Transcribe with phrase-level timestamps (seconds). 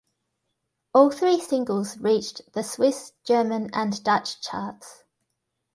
[0.95, 5.03] All three singles reached the Swiss German and Dutch charts.